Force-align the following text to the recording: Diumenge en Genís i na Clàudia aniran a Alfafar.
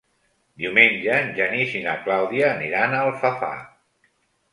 Diumenge 0.61 1.17
en 1.25 1.27
Genís 1.39 1.75
i 1.79 1.81
na 1.87 1.93
Clàudia 2.05 2.47
aniran 2.55 2.95
a 2.95 3.03
Alfafar. 3.11 3.51